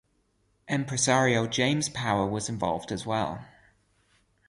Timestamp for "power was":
1.87-2.49